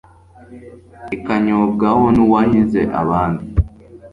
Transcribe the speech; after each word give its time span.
ikanyobwaho 1.15 2.03
n'uwahize 2.15 2.81
abandi 3.01 3.43